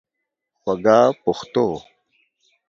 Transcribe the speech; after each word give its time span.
خوږه 0.59 0.99
پښتو 1.21 1.65